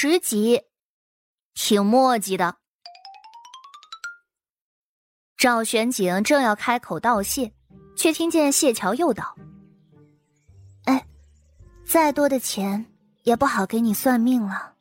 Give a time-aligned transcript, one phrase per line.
[0.00, 0.62] 十级，
[1.54, 2.54] 挺墨迹的。
[5.36, 7.52] 赵玄景正要开口道谢，
[7.96, 9.36] 却听见谢桥又道
[10.86, 11.04] ：“哎，
[11.84, 12.86] 再多的钱
[13.24, 14.72] 也不好给你算命了。”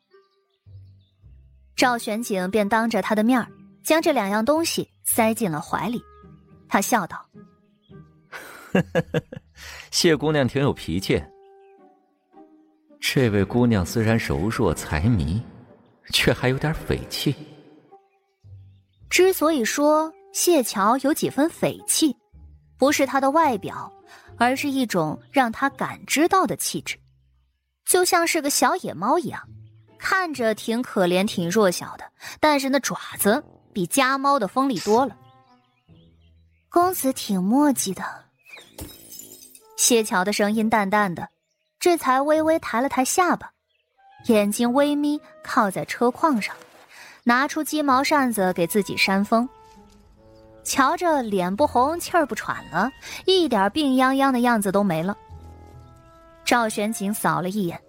[1.76, 3.44] 赵玄景便当着他的面
[3.84, 6.00] 将这两样东西塞进了怀里，
[6.70, 7.28] 他笑道：
[9.90, 11.20] “谢姑娘挺有脾气。
[13.00, 15.42] 这位姑娘虽然柔弱财迷，
[16.12, 17.36] 却还有点匪气。
[19.10, 22.16] 之所以说……”谢桥有几分匪气，
[22.78, 23.92] 不是他的外表，
[24.38, 26.96] 而是一种让他感知到的气质，
[27.86, 29.42] 就像是个小野猫一样，
[29.98, 32.06] 看着挺可怜、挺弱小的，
[32.40, 33.44] 但是那爪子
[33.74, 35.18] 比家猫的锋利多了。
[36.70, 38.04] 公子挺墨迹的，
[39.76, 41.28] 谢桥的声音淡淡的，
[41.80, 43.52] 这才微微抬了抬下巴，
[44.26, 46.56] 眼睛微眯，靠在车框上，
[47.24, 49.48] 拿出鸡毛扇子给自己扇风。
[50.64, 52.92] 瞧着脸不红气儿不喘了，
[53.26, 55.16] 一点病殃殃的样子都没了。
[56.44, 57.80] 赵玄景扫了一眼，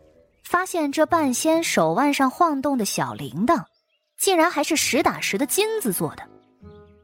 [0.45, 3.65] 发现这半仙手腕上晃动的小铃铛，
[4.19, 6.23] 竟然还是实打实的金子做的。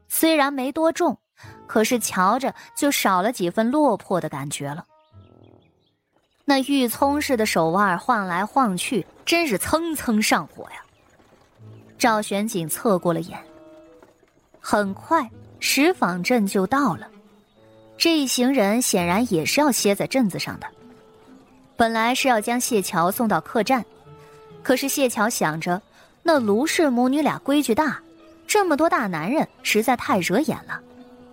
[0.07, 1.17] 虽然没多重，
[1.67, 4.85] 可是瞧着就少了几分落魄的感觉了。
[6.45, 10.77] 那玉葱似的手腕晃来晃去，真是蹭蹭上火呀。
[11.97, 13.37] 赵玄景侧过了眼，
[14.59, 15.29] 很快。
[15.59, 17.07] 石坊镇就到了，
[17.97, 20.67] 这一行人显然也是要歇在镇子上的。
[21.75, 23.83] 本来是要将谢桥送到客栈，
[24.61, 25.81] 可是谢桥想着，
[26.21, 27.99] 那卢氏母女俩规矩大，
[28.45, 30.79] 这么多大男人实在太惹眼了，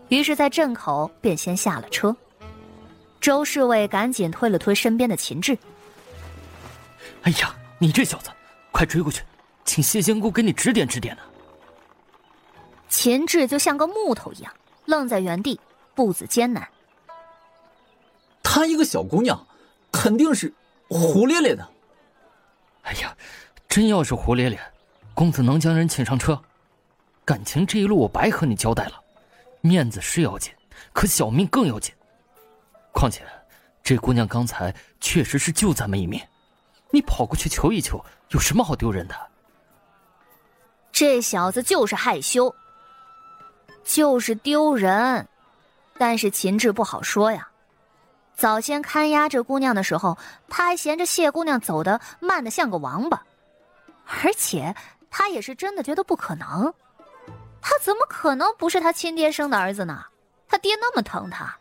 [0.09, 2.17] 于是，在镇口便先下了车。
[3.23, 5.57] 周侍卫赶紧推了推身边的秦志
[7.23, 8.29] ：“哎呀，你这小子，
[8.73, 9.23] 快追过去，
[9.65, 11.23] 请谢仙姑给你指点指点呢。”
[12.91, 14.53] 秦志就像个木头一样
[14.87, 15.59] 愣在原地，
[15.95, 16.69] 步子艰难。
[18.43, 19.47] 她一个小姑娘，
[19.93, 20.53] 肯定是
[20.89, 21.67] 胡咧咧的。
[22.83, 23.17] 哎呀，
[23.69, 24.61] 真要是胡咧咧，
[25.15, 26.43] 公子能将人请上车？
[27.25, 29.01] 感情这一路我白和你交代了，
[29.61, 30.53] 面子是要紧，
[30.93, 31.95] 可小命更要紧。
[32.93, 33.25] 况且，
[33.83, 36.21] 这姑娘刚才确实是救咱们一命，
[36.91, 39.15] 你跑过去求一求，有什么好丢人的？
[40.93, 42.55] 这小子就是害羞。
[43.83, 45.27] 就是丢人，
[45.99, 47.49] 但是秦志不好说呀。
[48.37, 50.17] 早先看押这姑娘的时候，
[50.49, 53.21] 他还嫌着谢姑娘走的慢的像个王八，
[54.07, 54.73] 而且
[55.11, 56.73] 他也是真的觉得不可能。
[57.61, 60.05] 他怎么可能不是他亲爹生的儿子呢？
[60.49, 61.57] 他爹那么疼他，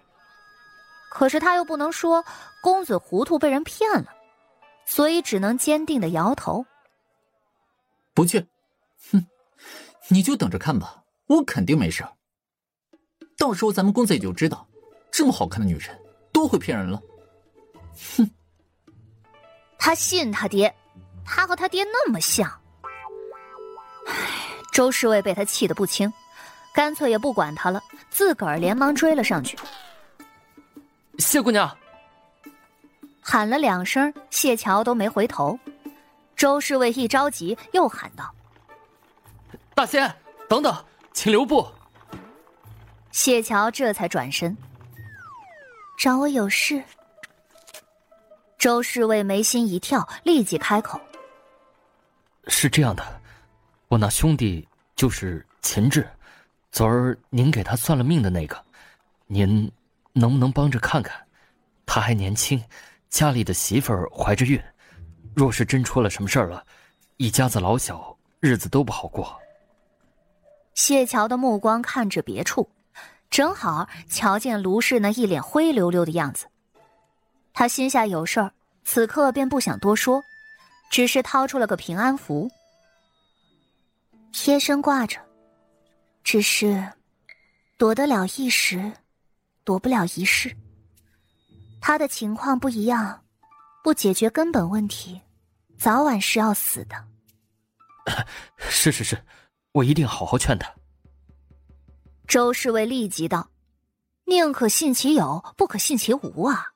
[1.12, 2.24] 可是他又不能说
[2.62, 4.06] 公子糊涂被人骗了，
[4.86, 6.66] 所以只能坚定的摇头。
[8.14, 8.48] 不去，
[9.12, 9.28] 哼，
[10.08, 11.04] 你就等着看吧。
[11.28, 12.06] 我肯定没事，
[13.38, 14.66] 到时候咱们公子也就知道，
[15.12, 16.00] 这么好看的女人
[16.32, 17.02] 都会骗人了。
[18.16, 18.32] 哼，
[19.78, 20.74] 他信他爹，
[21.26, 22.50] 他和他爹那么像。
[24.08, 24.16] 唉，
[24.72, 26.12] 周侍卫被他气得不轻，
[26.74, 29.58] 干脆也不管他了，自个儿连忙追了上去。
[31.22, 31.78] 谢姑娘，
[33.22, 35.58] 喊了两声，谢桥都没回头。
[36.36, 38.34] 周侍卫一着急，又喊道
[39.76, 40.14] ：“大仙，
[40.50, 40.76] 等等！”
[41.14, 41.68] 请留步。
[43.12, 44.58] 谢桥这才转身，
[45.98, 46.84] 找我有事。
[48.58, 51.00] 周侍卫眉心一跳，立即开口
[52.48, 53.22] ：“是这样的，
[53.88, 56.10] 我那兄弟就是秦志，
[56.72, 58.60] 昨儿您给他算了命的那个，
[59.28, 59.72] 您
[60.14, 61.28] 能不能帮着看看？
[61.86, 62.64] 他还年轻，
[63.10, 64.62] 家里的媳妇儿怀着孕，
[65.36, 66.66] 若是真出了什么事儿了，
[67.18, 69.38] 一家子老小日子都不好过。”
[70.74, 72.70] 谢桥的目光看着别处，
[73.30, 76.48] 正好瞧见卢氏那一脸灰溜溜的样子。
[77.54, 78.54] 他心下有事儿，
[78.86, 80.24] 此刻便不想多说，
[80.90, 82.50] 只是掏出了个平安符，
[84.32, 85.20] 贴身挂着。
[86.24, 86.88] 只是，
[87.78, 88.92] 躲得了一时，
[89.64, 90.56] 躲不了一世。
[91.80, 93.24] 他的情况不一样，
[93.84, 95.20] 不解决根本问题，
[95.78, 96.96] 早晚是要死的。
[98.58, 99.18] 是是是。
[99.74, 100.70] 我一定好好劝他。
[102.28, 103.50] 周侍卫立即道
[104.28, 106.68] ：“宁可信其有，不可信其无啊！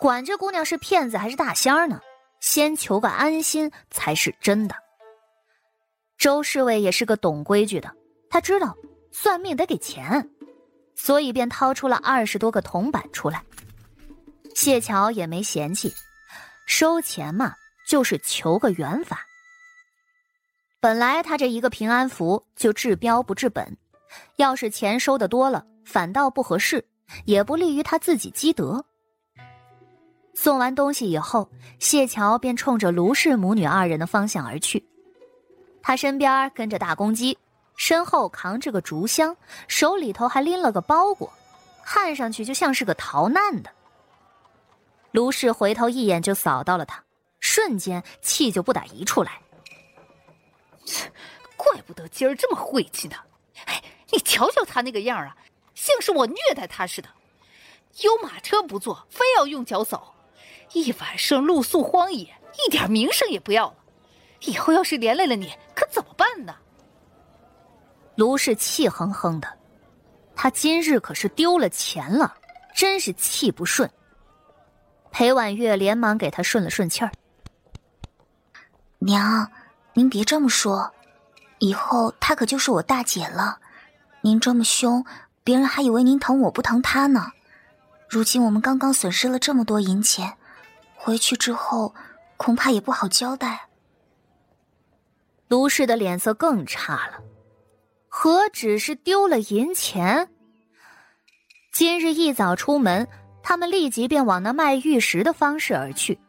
[0.00, 2.00] 管这姑娘是骗子还是大仙儿呢？
[2.40, 4.74] 先求个安心才是真的。”
[6.16, 7.94] 周侍卫也是个懂规矩的，
[8.30, 8.74] 他知道
[9.10, 10.26] 算命得给钱，
[10.94, 13.42] 所以便掏出了二十多个铜板出来。
[14.54, 15.92] 谢桥也没嫌弃，
[16.66, 17.54] 收钱嘛，
[17.88, 19.26] 就是求个圆法。
[20.80, 23.76] 本来他这一个平安符就治标不治本，
[24.36, 26.84] 要是钱收的多了，反倒不合适，
[27.24, 28.84] 也不利于他自己积德。
[30.34, 34.84] 送完东西以后，谢桥便冲着卢氏母女二人的方向而去。
[35.82, 37.36] 他身边跟着大公鸡，
[37.76, 39.36] 身后扛着个竹箱，
[39.66, 41.32] 手里头还拎了个包裹，
[41.84, 43.70] 看上去就像是个逃难的。
[45.10, 47.02] 卢氏回头一眼就扫到了他，
[47.40, 49.40] 瞬间气就不打一处来。
[51.56, 53.16] 怪不得今儿这么晦气呢！
[53.66, 55.36] 哎，你瞧瞧他那个样啊，
[55.74, 57.08] 像是我虐待他似的。
[58.00, 60.14] 有马车不坐，非要用脚走，
[60.72, 62.34] 一晚上露宿荒野，
[62.64, 63.74] 一点名声也不要了。
[64.40, 66.21] 以后要是连累了你，可怎么办？
[68.22, 69.48] 卢氏气哼哼的，
[70.36, 72.36] 他今日可是丢了钱了，
[72.72, 73.90] 真是气不顺。
[75.10, 77.10] 裴婉月连忙给他顺了顺气儿
[79.02, 79.50] ：“娘，
[79.94, 80.92] 您别这么说，
[81.58, 83.58] 以后她可就是我大姐了。
[84.20, 85.04] 您这么凶，
[85.42, 87.32] 别人还以为您疼我不疼她呢。
[88.08, 90.34] 如今我们刚刚损失了这么多银钱，
[90.94, 91.92] 回去之后
[92.36, 93.66] 恐怕也不好交代。”
[95.50, 97.20] 卢氏的脸色更差了，
[98.24, 100.28] 何止是丢了银钱？
[101.72, 103.08] 今日一早出门。
[103.42, 106.20] 他们立即便往那卖玉石的方式而去，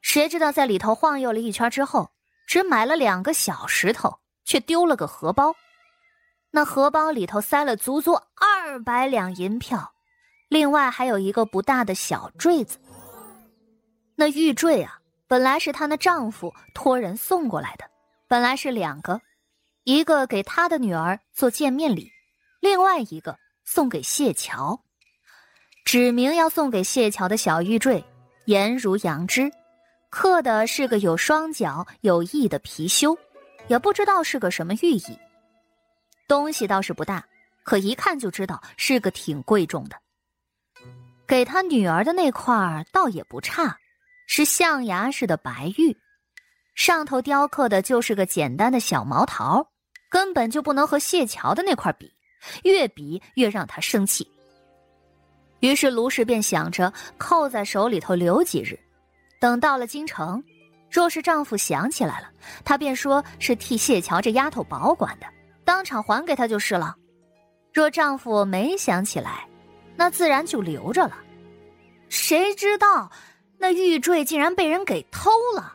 [0.00, 2.08] 谁知道在里头晃悠了一圈之后，
[2.46, 5.52] 只买了两个小石头，却丢了个荷包。
[6.52, 9.92] 那荷包里头塞了足足二百两银票，
[10.48, 12.78] 另外还有一个不大的小坠子。
[14.14, 17.84] 那玉坠啊，本来是她那丈夫托人送过来的，
[18.28, 19.20] 本来是两个，
[19.84, 22.10] 一个给他的女儿做见面礼，
[22.60, 24.82] 另外一个送给谢桥。
[25.84, 28.02] 指明要送给谢桥的小玉坠，
[28.46, 29.52] 颜如羊脂，
[30.08, 33.14] 刻的是个有双脚有翼的貔貅，
[33.68, 35.18] 也不知道是个什么寓意。
[36.26, 37.22] 东西倒是不大，
[37.62, 39.96] 可一看就知道是个挺贵重的。
[41.26, 43.76] 给他女儿的那块儿倒也不差，
[44.26, 45.94] 是象牙似的白玉，
[46.74, 49.66] 上头雕刻的就是个简单的小毛桃，
[50.14, 52.08] 根本就不能和谢桥的那块比，
[52.62, 54.24] 越比越让他生气。
[55.58, 58.78] 于是卢氏便想着扣在手里头留几日，
[59.40, 60.40] 等到了京城，
[60.88, 62.30] 若是丈夫想起来了，
[62.64, 65.26] 她便说是替谢桥这丫头保管的，
[65.64, 66.94] 当场还给他就是了。
[67.72, 69.48] 若丈夫没想起来，
[69.96, 71.18] 那自然就留着了。
[72.08, 73.10] 谁知道
[73.58, 75.74] 那玉坠竟然被人给偷了。